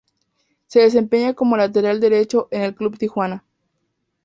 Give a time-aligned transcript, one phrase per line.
[0.65, 3.45] Se desempeña como Lateral derecho en el Club Tijuana.